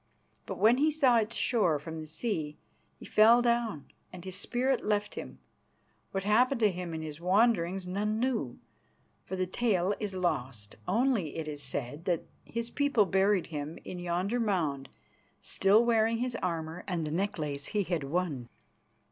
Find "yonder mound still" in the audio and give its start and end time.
13.99-15.85